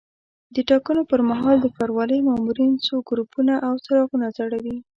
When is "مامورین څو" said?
2.27-2.95